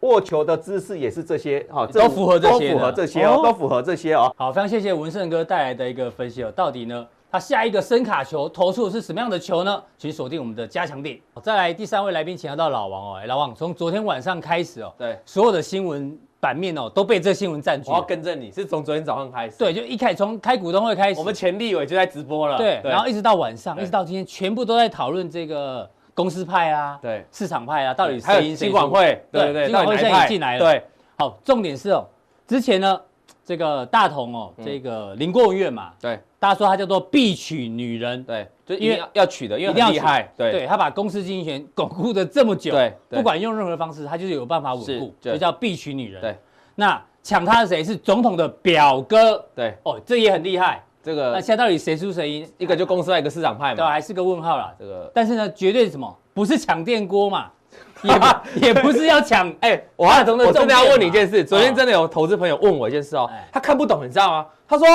[0.00, 4.32] 握球的姿势也是这些，哈，都符合这些，都符合这些哦，都符合这些哦。
[4.36, 6.52] 好，非常谢谢文胜哥带来的一个分析哦。
[6.52, 9.82] 到底呢，他下一个声卡球投出的是什么样的球呢？
[9.96, 11.18] 请锁定我们的加强点。
[11.42, 13.20] 再来第三位来宾，请到老王哦。
[13.26, 17.88] 老王，从昨天晚上开始哦，对，所有的新闻版面哦都被这新闻占据。
[17.90, 19.56] 我要跟着你，是从昨天早上开始。
[19.58, 22.56] 对，就一开从开股东会开始，我们前立委就在直播了。
[22.56, 25.88] 对，然后一直到晚上，一直到今天，全部都在讨论这个。
[26.12, 28.76] 公司派啊，对，市场派啊，到底谁赢谁输？
[28.76, 30.58] 还有金管会，对对对，金管会现在也进来了。
[30.58, 30.84] 对，
[31.16, 32.04] 好，重点是哦，
[32.46, 33.00] 之前呢，
[33.42, 46.20] 这个大同哦，这个林过院嘛，对，大家说他叫做必娶女人，对，就因为要娶的，因为很厉害，对，对他把公司经营权巩固的这么久，对，不管用任何方式，他就是有办法稳固，就叫必娶女人。
[46.22, 46.36] 对，
[46.74, 49.44] 那抢他的谁是总统的表哥？
[49.54, 50.82] 对，哦，这也很厉害。
[51.02, 52.48] 这个那现在到底谁输谁赢？
[52.56, 54.74] 一个就公司派，一个市场派嘛，对，还是个问号啦。
[54.78, 56.18] 这个，但是呢，绝对是什么？
[56.32, 57.50] 不是抢电锅嘛，
[58.02, 59.50] 也也不是要抢。
[59.60, 61.44] 哎，我我真的要问你一件事。
[61.44, 64.46] 昨天真的有投资朋友问我一件事哦，他看不懂，你知道吗？
[64.66, 64.86] 他说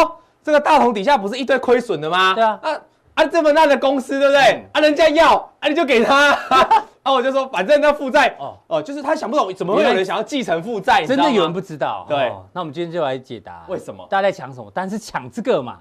[0.45, 2.36] 这个大同底下不是一堆亏损的吗？
[2.36, 2.81] 对啊，啊
[3.15, 4.63] 啊这么烂的公司，对不对？
[4.71, 6.34] 啊人家要啊你就给他，
[7.01, 8.55] 啊我就说反正那负债哦。
[8.67, 12.05] 哦，就是他想不懂怎么会有人想要继承负债，真的有人不知道。
[12.08, 13.65] 对，那我们今天就来解答。
[13.67, 14.05] 为什么？
[14.08, 14.71] 大家在抢什么？
[14.71, 15.79] 但是抢这个嘛。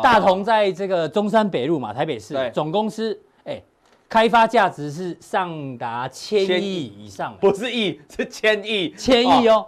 [0.00, 3.60] 大同在这个中山北路嘛，台北市总公司，哎，
[4.08, 9.66] 开发价值是上达千亿以上，不是亿，是千亿，千亿哦，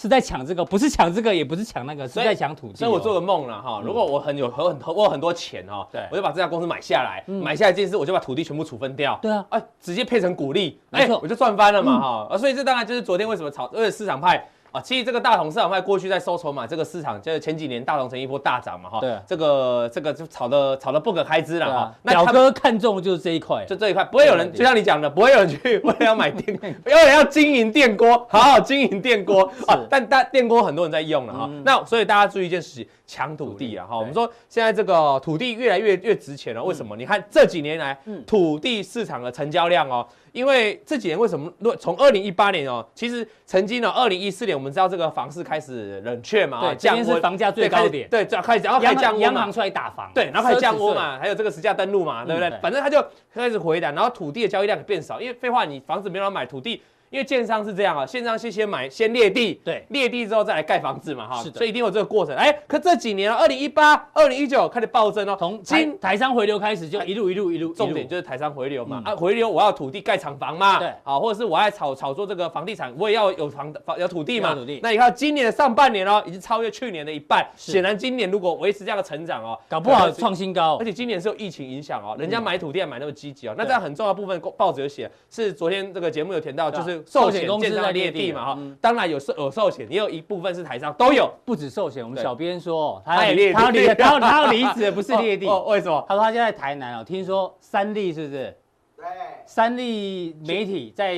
[0.00, 2.76] 是在抢这个，不是抢这个，也不是抢那个，是在抢土地。
[2.76, 14.48] 所以我做个梦了哈，如果我很有很很我有很多钱哈，对，我就把这家公司买下来，买下来这件事，我就把土地全部处分掉，对啊，哎，直接配成股利，哎，我就赚翻了嘛哈，啊，所以这当然就是昨天为什么炒，因为市场派。
[14.70, 21.94] 啊，其实这个大同市场派过去在收筹码，这个市场就是前几年大同城一波大涨嘛，哈，对，这个这个就炒的炒的不可开支了哈。
[22.02, 29.78] 那表哥看中的就是这一块，就这一块，不会有人就像你讲的，不会有人去 为了要买电， 为了要经营电锅，好好经营电锅啊。
[29.88, 33.96] 但但电锅很多人在用了哈，那所以大家注意一件事情，抢土地啊哈。
[33.96, 36.94] 我们说现在这个土地越来越越值钱了，为什么？
[36.94, 40.06] 你看这几年来，土地市场的成交量哦。
[40.32, 41.52] 因为这几年为什么？
[41.78, 52.50] 从二零一八年哦，其实曾经呢，二零一四年我们知道这个房市开始冷却嘛，对，降温是房价最高点，对，这开始然后开始降央行出来打房，对，然后开始降温嘛，还有这个实价登录嘛，对不对？
[52.60, 56.82] 反正它就开始回档，然后土地的交易量也变少，因为废话，你房子没有人买土地。
[57.10, 62.34] 因为建商是这样啊，建商先先买，先列地，对，列地之后再来盖房子嘛，哈，是的，所以一定有这个过程。
[62.36, 74.80] 哎，可这几年啊，二零一八、二零一九开始暴增哦，从台台商回流开始就一路一路一路，重点就是台商回流嘛，啊，回流我要土地盖厂房嘛，对，好，或者是我爱炒炒作这个房地产，我也要有房房有土地嘛，土地。
[74.82, 87.78] 那你看今年的上半年哦，已经超越去年的一半，显然今年如果维持这样的成长哦，搞不好创新高，而且今年是有疫情影响哦，人家买土地还买那么积极哦，那这样很重要部分报纸有写，是昨天这个节目有填到，就是寿险公司。
[87.78, 92.02] 在列地嘛哈，当然有寿有寿险，也有一部分是台商都有，不止寿险。
[92.02, 95.46] 我们小编说，他要离，他要离，他要他要离职，不是列地。
[95.66, 96.04] 为什么？
[96.08, 98.56] 他说他现在在台南哦，听说三立是不是？
[98.96, 99.04] 对。
[99.46, 101.14] 三立媒体在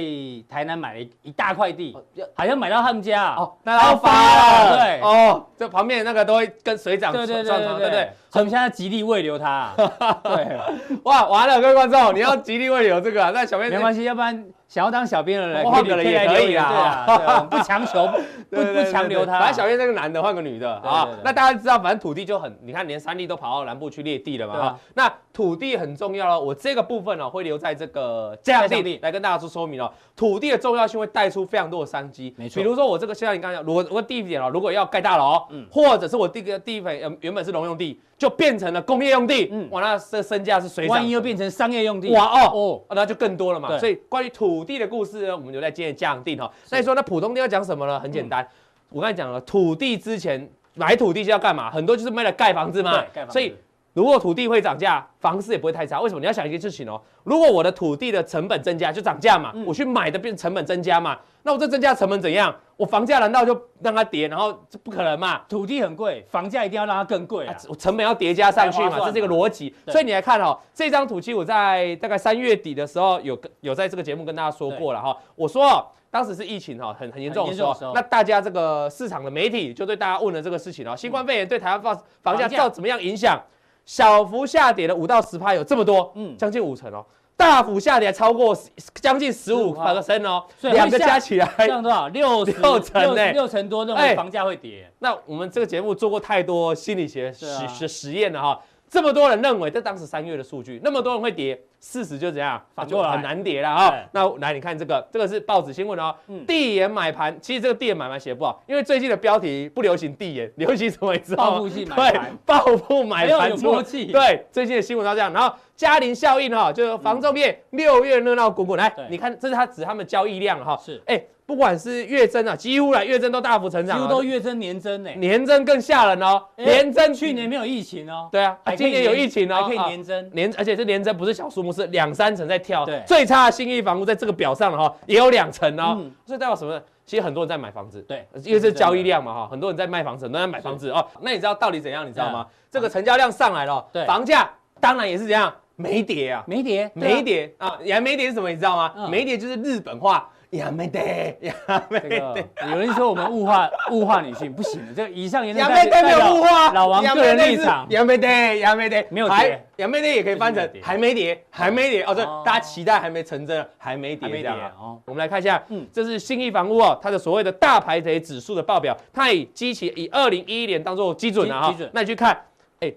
[0.49, 1.97] 台南买了一一大块地，
[2.35, 4.77] 好像买到他们家哦，那要发了。
[4.77, 8.11] 对哦，这旁边那个都会跟水涨，对对对对对。
[8.31, 9.73] 所以我们现在极力慰留他。
[10.23, 10.59] 对。
[11.05, 14.45] 哇，完了，各位观众，你要极力慰留这个，那小编没关系，要不然。
[14.71, 18.07] 想要当小编的人，换个人也可以啊， 不强求，
[18.49, 19.41] 不不强留他。
[19.41, 21.09] 反正小编那个男的换个女的啊。
[21.25, 24.79] 那大家知道，反正土地就很，你看连三立都跑到南部去列地了嘛哈。
[24.95, 29.93] 那土地很重要了，我这个部分呢会留在这个加强錠来跟大家做说明哦。
[30.15, 32.63] 土地的重要性会带出非常多的商机，没错。
[32.63, 38.01] 比如说我这个像你刚刚讲，如果我地点哦，如果要盖大楼，嗯，或者是我这个地方原本是农用地。
[38.21, 40.95] 就变成了工业用地，嗯，哇，那这身价是水涨。
[40.95, 43.79] 万一又变成商业用地，哇哦哦，那就更多了嘛。
[43.79, 46.53] 所以关于土地的故事呢，我们就在今天加强錠哈。
[46.69, 47.99] 那你说那普通地要讲什么呢？
[47.99, 48.47] 很简单，
[48.91, 51.71] 我刚才讲了，土地之前买土地是要干嘛？
[51.71, 53.03] 很多就是为了盖房子嘛。
[53.11, 53.33] 盖房子。
[53.33, 53.57] 所以
[53.93, 56.01] 如果土地会涨价，房市也不会太差。
[56.01, 56.21] 为什么？
[56.21, 59.53] 你要想一件事情哦，如果我的土地的成本增加，就涨价嘛。
[59.67, 61.19] 我去买的变成本增加嘛。
[61.43, 62.55] 那我这增加成本怎样？
[62.77, 64.29] 我房价难道就让它跌？
[64.29, 65.41] 然后这不可能嘛？
[65.49, 67.57] 土地很贵，房价一定要让它更贵啊！
[67.69, 69.75] 我成本要叠加上去嘛，这是一个逻辑。
[69.89, 75.17] 所以你来看哦，这张土期我在大概三月底的时候有有在这个节目跟大家说过了哈。
[75.35, 83.41] 我说当时是疫情哈很很严重的时候，那大家这个市场的媒体就对大家问了这个事情哦，新冠肺炎对台湾房房价造怎么样影响？
[83.85, 87.05] 小幅下跌的五到十趴，有这么多，嗯，将近五成哦。
[87.37, 88.55] 大幅下跌超过
[88.97, 92.07] 将近十五百个 percent 哦，两个加起来降多少？
[92.09, 93.33] 六六成呢？
[93.33, 94.93] 六成多认为房价会跌。
[94.99, 103.95] 那我们这个节目做过太多心理学实实实验了哈，这么多人认为，这当时三月的数据，那么多人会跌，事实就怎样，就很难跌了啊。
[104.11, 106.13] 那来，你看这个，这个是报纸新闻哦。
[106.45, 111.13] 递延买盘，其实这个递延买盘写不好，因为最近的标题不流行递延， 流行什么？
[111.13, 111.51] 你知道吗？
[111.51, 112.13] 报复性买盘。
[112.13, 113.51] 对，报复买盘。
[113.51, 114.07] 有默契。
[114.07, 115.33] 对，最近的新闻都这样。
[115.33, 118.77] 然后嘉陵效应哈，就是房仲业六月热闹滚滚。
[118.77, 120.77] 来，你看，这是他指他们交易量哈。
[120.85, 121.01] 是。
[121.07, 121.23] 哎。
[121.51, 130.31] 不管是月增啊，几乎来月增都大幅成长，几乎都月增年增呢，年增更吓人哦，年增去年没有疫情哦，对啊，今年有疫情哦，还可以年增。
[130.33, 136.73] 年，而且这年增不是小数目，是两三层在跳，对，最差的新意房屋在这个表上了哈，也有两层哦，所以代表什么？
[136.73, 136.81] 呢？
[137.05, 142.07] 其实很多人在买房子，对，因为这是交易量嘛哈，很多人在卖房子，很多人在买房子哦，那你知道到底怎样？
[142.09, 142.47] 你知道吗？
[142.71, 148.49] 这个成交量上来了，对，房价当然也是这样没跌啊，没跌，没跌啊，也没跌是什么？
[148.49, 149.09] 你知道吗？
[149.11, 150.31] 没跌就是日本话。
[150.51, 150.99] 也没得，
[151.41, 151.55] 也
[151.89, 152.49] 没得。
[152.69, 154.93] 有人说我们物化物化女性，不行的。
[154.93, 156.73] 这个以上言论也没得，没有物化。
[156.73, 158.27] 老王个人立场，也没得，
[158.59, 162.03] 也没得，没有跌，也没得也可以翻成还没跌，还没跌。
[162.03, 164.57] 哦，这大家期待还没成真，还没跌这样。
[164.77, 171.71] 哦，我们来看一下，嗯，这是信义房屋哦，它的所谓的大排贼指数的报表，它以基期以二零一一年当做基准啊。
[171.71, 171.89] 基准。
[171.95, 172.37] 那你去看，
[172.81, 172.93] 哎，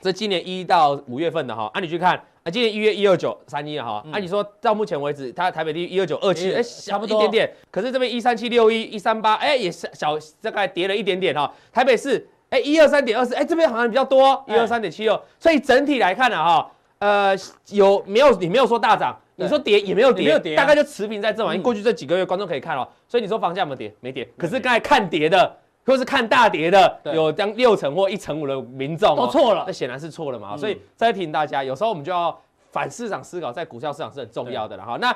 [0.00, 2.18] 这今年一到五月份的哈，啊，你去看。
[2.50, 7.52] 今年一月一二九三一哈，按你说到目前为止，它台北地一二九二七，哎，差不多一点点。
[7.70, 11.52] 可是这边一三七六一一三八，哎，也是小大概跌了一点点哈。
[11.72, 15.20] 台北市，哎，一二三点二四，哎，这边好像比较多，一二三点七六。
[15.38, 17.36] 所以整体来看呢，哈，呃，
[17.70, 21.52] 有没有你没有说大涨，你说跌也没有跌，没有跌，大概就持平在这嘛。
[21.52, 23.94] 因为过去这几个月观众可以看哦，所以你说房价有没有跌？
[24.00, 24.28] 没跌。
[24.36, 25.56] 可是刚才看跌的。
[25.88, 30.54] 或是看大跌的，有将六成或一成五的民众都错了，那显然是错了嘛。
[30.54, 32.38] 所以再提醒大家，有时候我们就要
[32.70, 34.98] 反市场思考，在股票市场是很重要的了哈。
[35.00, 35.10] 那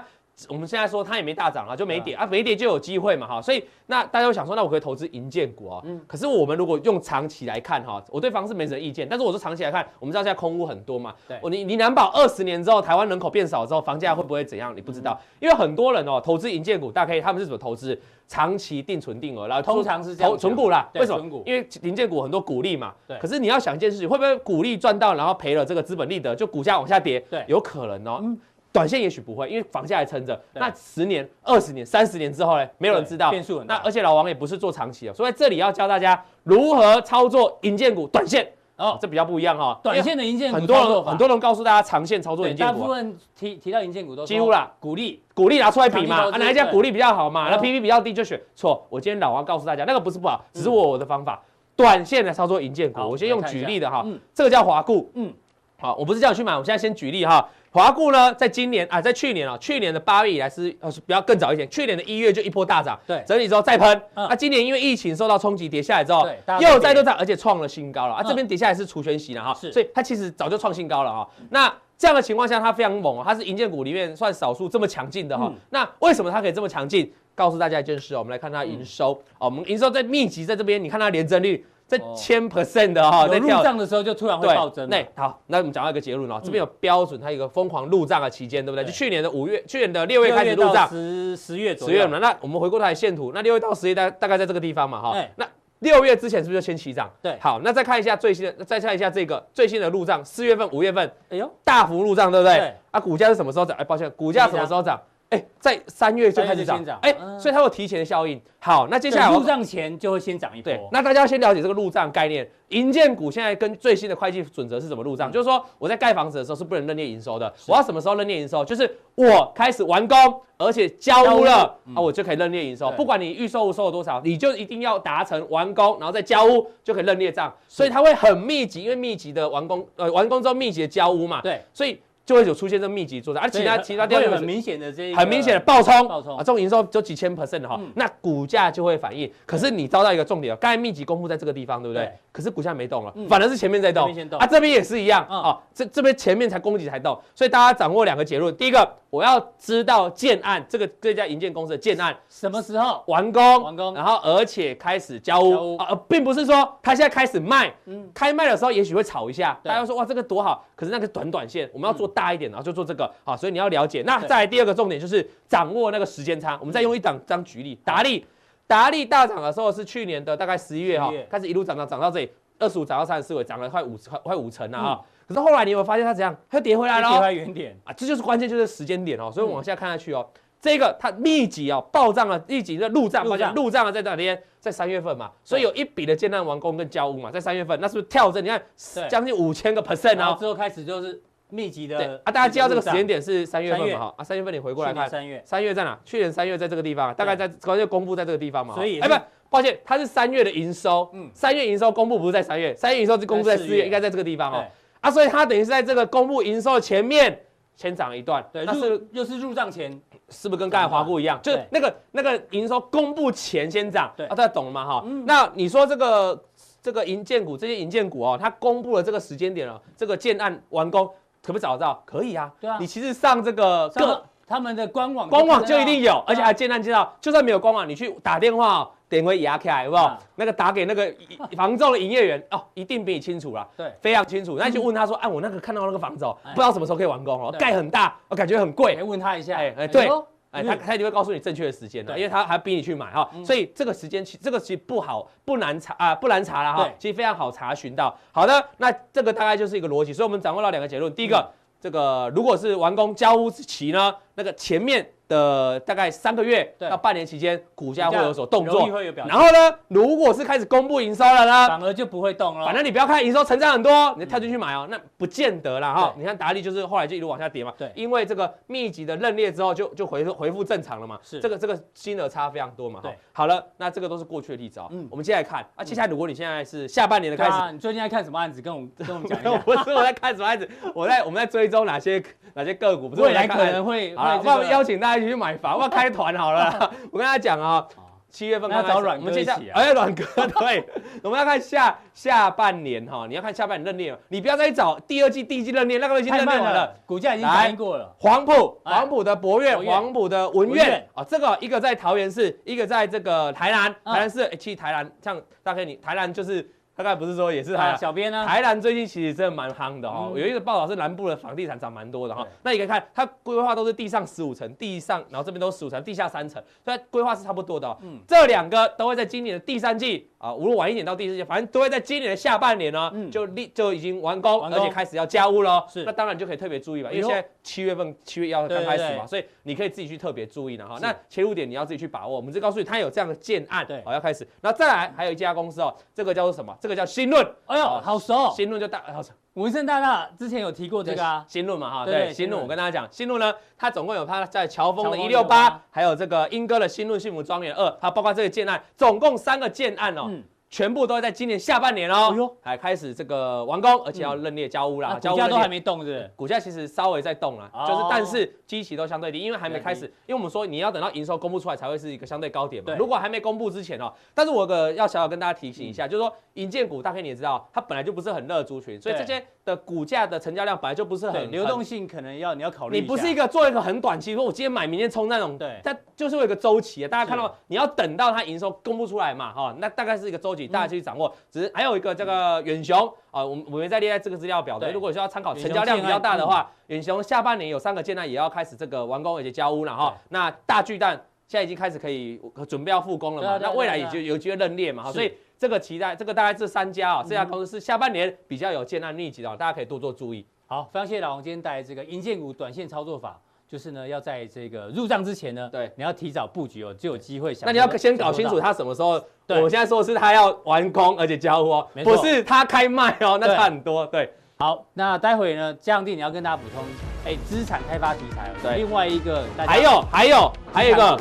[0.48, 3.42] 我们现在说它也没大涨啊，就没跌啊，没跌就有机会嘛哈。
[3.42, 5.80] 所以那大家会想说，那我可以投资银建股啊。
[5.84, 6.00] 嗯。
[6.06, 11.14] 可是我们如果用长期来看哈，我对房市没什么意见，但是我说长期来看，我们知道现在空屋很多嘛。
[11.26, 11.38] 对。
[11.50, 14.76] 你你难保二十年之后台湾人口变少之后，房价会不会怎样？
[14.76, 17.98] 你不知道，因为很多人哦投资银建股，大概他们是怎么投资？
[18.28, 20.88] 长期定存定额，然后通常是这样，存股啦。
[20.94, 21.42] 为什么？
[21.44, 22.94] 因为银建股很多股利嘛。
[23.06, 23.18] 对。
[23.18, 27.20] 可是你要想一件事情，会不会股利赚到，然后赔了这个资本利得，就股价往下跌？
[27.28, 28.20] 对，有可能哦。
[28.22, 28.38] 嗯。
[28.72, 30.40] 短线也许不会，因为房价还撑着。
[30.54, 32.66] 那十年、二十年、三十年之后呢？
[32.78, 33.30] 没有人知道。
[33.30, 33.76] 变数很大。
[33.76, 38.50] 那而且老王也不是做长期的，所以这里要教大家如何操作银建股短线。
[38.76, 39.78] 哦，这比较不一样哈。
[39.82, 42.72] 短线的银建股，很多人很多人告诉大家长线操作银建股。
[42.72, 47.48] 大部分提提到银建股都几乎啦，股利股利拿出来比嘛，啊哪一家股利比较好嘛？
[47.50, 48.84] 那 PB 比较低就选错。
[48.88, 51.40] 我今天老王告诉大家，那个不是不好，只是我我的方法。
[51.76, 54.04] 短线的操作银建股，我先用举例的哈。
[54.34, 55.08] 这个叫华固。
[55.14, 55.32] 嗯。
[55.78, 57.48] 好，我不是叫你去买，我现在先举例哈。
[57.72, 64.02] 华固呢，在今年啊，在去年啊，去年的八月以来是呃是比较更早一点，去年的一月就一波大涨，对，整理之后再喷。
[64.12, 66.28] 啊，今年因为疫情受到冲击，跌下来之后，
[66.60, 68.16] 又再度涨，而且创了新高了。
[68.16, 71.26] 啊，这边跌下来是除权息了哈，所以它其实早就创新高了哈。
[71.48, 75.50] 那这样的情况下，它非常猛啊，它是银建股里面算少数这么强劲的哈。
[75.70, 77.10] 那为什么它可以这么强劲？
[77.34, 81.64] 告诉大家一件事哦，我们来看它营收哦，我们营收在密集在这边，你看它年增率。
[81.92, 84.88] 在千 percent 的哈，在入账的时候就突然会暴增。
[84.88, 88.82] 那好，那我们讲到一个结论哦，这边有标准，它有一个疯狂入账的期间，对不对？
[88.86, 92.18] 就去年的五月，去年的六月开始入账，十十月左右十月嘛。
[92.18, 95.14] 那我们回过头来线图，那六月到十月大大概在这个地方嘛哈。
[95.36, 95.46] 那
[95.80, 97.10] 六月之前是不是就先起涨？
[97.20, 97.36] 对。
[97.38, 102.56] 好，那再看一下最新的，再看一下这个最新的入账，四月份、五月份，哎呦，大幅入账，对不对？
[102.56, 102.74] 对。
[102.90, 103.76] 啊，股价是什么时候涨？
[103.76, 104.98] 哎，抱歉，股价什么时候涨？
[105.32, 108.38] 哎，在三月就开始涨，哎，所以它有提前的效应。
[108.58, 110.70] 好，那接下来入账前就会先涨一波。
[110.70, 112.46] 对，那大家要先了解这个入账概念。
[112.68, 115.32] 银建股现在跟最新的会计准则是怎么入账？
[115.32, 117.52] 就是说我在盖房子的时候是不能认列营收的。
[117.66, 118.62] 我要什么时候认列营收？
[118.62, 120.16] 就是我开始完工，
[120.58, 122.90] 而且交屋了啊，我就可以认列营收。
[122.90, 127.52] 不管你预售屋收了多少，你就一定要达成完工，然后再交屋就可以认列账。
[127.66, 131.40] 所以它会很密集，因为密集的完工，呃，完工之后密集的交屋嘛。
[131.40, 131.98] 对，所以。
[132.24, 136.36] 就会有出现这密集作战，而其他其他地方很明显的这很明显的暴冲，暴冲。
[136.36, 139.30] 啊，这种营收就几千 percent 的哈，那股价就会反应。
[139.44, 142.10] 可是你遭到一个重点哦，刚才密集公布在这个地方，对不对？
[142.30, 144.08] 可是股价没动了，反而是前面在动。
[144.38, 157.74] 啊，这边也是一样啊，这这边前面才攻击才动，所以大家掌握两个结论，第一个我要知道建案这个这家营建公司的建案什么时候完工，完工，然后而且开始交屋啊，并不是说他现在开始卖，
[158.14, 162.92] 开卖的时候也许会炒一下，大家说哇这个多好，可是那个短短线，我们要做大一点，然后就做这。
[162.92, 164.02] 这个好，所以你要了解。
[164.04, 166.58] 那再来第二个重点就是掌握那个时间差。
[166.60, 168.26] 我们再用一档张举例，达利，
[168.66, 175.00] 达利大涨的时候是去年的大概十一月哈，开始一路涨到涨到这里，二十五涨到三十四，尾涨了快五快快五成了啊。
[175.26, 176.36] 可是后来你有没有发现它怎样？
[176.50, 177.78] 它跌回来了，跌回原点。
[177.84, 179.30] 啊，这就是关键，就是时间点哦。
[179.32, 180.26] 所以我往下看下去哦，
[180.60, 184.40] 这个它密集哦暴涨了，密集的入账，发现入账了在哪天？
[184.60, 188.44] 在三月份嘛，所以有一笔的建案完工跟交屋嘛，在三月份，那是不是跳增？
[188.44, 188.62] 你看
[189.10, 193.98] 将近五千个 percent 啊，之后开始就是密集的啊，大家知道这个时间点是三月份嘛？
[193.98, 194.14] 哈。
[194.18, 195.42] 啊，三月份你回过来看，三月。
[195.44, 195.98] 三月在哪？
[196.04, 199.14] 去年三月在这个地方，大概在刚就公布在这个地方嘛，所以哎不，
[199.50, 204.64] 抱歉，它是三月的营收，嗯，三月营收公布不是在三月，三月营收是公布在四月，应该在这个地方哦，
[205.02, 207.38] 啊，所以它等于是在这个公布营收前面。
[207.74, 209.90] 先涨一段，对，但是又是入账前，
[210.28, 211.40] 是不是跟刚才华固一样？
[211.42, 214.84] 就是那个那个营收公布前先涨，对，大家懂了吗？
[214.84, 216.44] 哈，那你说这个
[216.82, 221.06] 这个银建股这些银建股哦，它公布了这个时间点了，这个建案完工
[221.42, 222.00] 可不可以找得到？
[222.04, 228.88] 可以啊，对啊，你其实上这个各他们的官网，官网就一定有，而且还建案介绍，就算没有官网，你去打电话。
[229.12, 230.10] 点回压起来，有没有？
[230.36, 231.14] 那个打给那个
[231.54, 233.68] 房仲的营业员哦，一定比你清楚了。
[233.76, 234.56] 对，非常清楚。
[234.58, 240.08] 那你就问他说：“哎，我那个看到那个房子哦，不知道什么时候可以完工哦，盖很大，我感觉很贵。”问他一下，哎哎，对，
[240.50, 243.30] 哎，他他就会告诉你正确的时间的，因为他还逼你去买哈。
[243.44, 246.88] 所以这个时间其这个其实不好，不难查啊，不难查了哈。
[246.98, 248.16] 其实非常好查询到。
[248.30, 250.14] 好的，那这个大概就是一个逻辑。
[250.14, 251.46] 所以我们掌握到两个结论：第一个，
[251.78, 255.06] 这个如果是完工交屋期呢，那个前面。
[255.32, 258.86] 的大概三个月到半年期间，股价会有所动作。
[259.26, 262.66] 然后呢，如果是开始公布营收了呢，反而就不会动了。
[262.66, 266.14] 反正你不要看营收成长很多，你跳进去买哦，那不见得啦哈。
[266.18, 267.72] 你看达利就是后来就一路往下跌嘛。
[267.78, 271.18] 对，因为这个密集的认列之后，就就回复恢复正常了嘛。
[271.22, 273.00] 是，这个这个金额差非常多嘛。
[273.02, 274.88] 对，好了，那这个都是过去的例子哦。
[274.90, 278.60] 嗯，我们接下来看啊，接下来如果你现在是下半年的开始，你最近在看什么案子？
[278.60, 279.56] 跟我们 跟我们讲一下。
[279.58, 282.22] 不是我在看什么案子，我在我们在追踪哪些
[282.54, 284.14] 哪些个股，不是未来可能会。
[284.16, 286.02] 好，我邀请大家一起去买房，我开。
[286.02, 287.86] 开团好了，我跟大家讲啊，
[288.28, 290.24] 七月份要找阮哥一起啊，哎，阮哥
[290.58, 290.84] 对，
[291.22, 298.12] 我们要看下下半年哈，你要看下半年认列，你不要再找第二季、第一季认列，那个已经认列完了，股价已经反映过了。
[298.18, 301.06] 黄埔、黄埔的博苑、黄埔的文苑。
[301.14, 306.68] 啊，这个一个在桃园市，一个在这个台南，台南市，其实台南像大概你台南就是。
[307.02, 308.46] 大概不是说也是台小编呢？
[308.46, 312.46] 台南最近其实真的蛮夯的哈，有一个报道是南部的房地产涨蛮多的哈。
[312.62, 317.96] 那你可以看它规划都是地上十五层，地上然后这边都是十五层，地下三层，所以规划是差不多的。
[318.02, 325.86] 嗯，这两个都会在今年的第三季啊，无论晚一点到第四季，反正都会在今年的下半年呢，就立就已经完工，而且开始要加屋了。
[325.88, 330.98] 是，那当然就可以特别注意吧，因为现在七月份七月一号刚开始嘛，所以你可以自己去特别注意了哈。
[331.00, 334.44] 那切入点你要自己去把握，我们就告诉你它有这样的建案，对，好要开始。
[334.62, 336.76] 那再来还有一家公司哦，这个叫做什么？
[336.80, 337.46] 这个叫新论。
[337.66, 338.52] 哎呦，好熟！
[338.56, 339.30] 新论就大，好熟。
[339.54, 350.30] 文胜大大之前有提过这个啊，新路嘛哈，对，新路我跟大家讲，新路呢，它总共有它在乔峰的一六八，还有这个莺歌的新路幸福庄园二，它包括这个建案，总共三个建案哦。
[350.72, 356.28] 全部都会在今年下半年哦，还开始这个完工，而且要认列交屋啦，股价都还没动，是？
[356.34, 362.94] 股价其实稍微在动了，就是但是基期都相对低，因为还没开始，因为我们说你要等到营收公布出来才会是一个相对高点嘛。
[362.96, 372.98] 如果还没公布之前哦，但是我个要小小跟大家提醒一下，就是说银建股，大概你也知道，它本来就不是很热族群，所以这些的股价的成交量本来就不是很流动性，可能要你要考虑。
[372.98, 377.08] 你不是一个做一个很短期，说我今天买明天冲那种，对，它就是有一个周期啊。
[377.08, 381.34] 大家看到你要等到它营收公布出来嘛，哈，那大概是一个周期，大家去掌握。
[381.50, 384.92] 只是还有一个这个远雄啊，我们我们在列在这个资料表的。
[384.92, 390.14] 如果需要参考成交量比较大的话，远雄下半年有三个建案也要开始这个完工而且交屋了哈。
[390.28, 391.14] 那大巨蛋
[391.48, 393.58] 现在已经开始可以准备要复工了嘛？
[393.60, 395.10] 那未来也就有机会认列嘛？
[395.12, 400.44] 所以这个期待这个大概这三家啊，这家公司是下半年比较有建案密集的，大家可以多做注意。
[400.66, 403.38] 好，非常谢谢老王今天带来这个银建股短线操作法。
[403.72, 407.66] 就是呢，要在这个入账之前呢，对，你要提早布局哦，就有机会想。
[407.66, 409.18] 那你要先搞清楚他什么时候。
[409.46, 414.06] 对，我现在说的是他要完工而且交货哦，不是他开卖哦，那差很多。
[414.08, 416.84] 对，好，那待会呢，加强錠你要跟大家补充，
[417.24, 418.50] 哎，资产开发题材。
[418.62, 421.20] 对，另外一个，还有还有还有一个，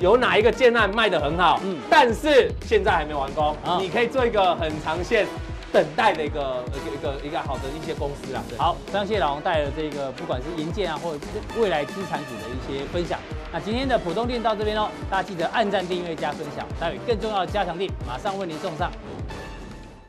[0.00, 1.60] 有哪一个建案卖得很好？
[1.62, 5.24] 嗯，但是现在还没完工，你可以做一个很长线。
[5.72, 13.18] 等待的一个一个一个一个好的一些公司啦，好，非常谢谢老王带来的这个不管是银建啊，或者是未来资产股的一些分享。
[13.50, 16.66] 那今天的普通店到这边喽，大家记得按赞、订阅、加分享。
[16.78, 18.90] 待会更重要的加强店马上为您送上。